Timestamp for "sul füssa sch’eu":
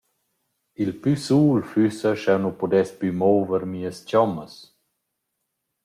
1.25-2.39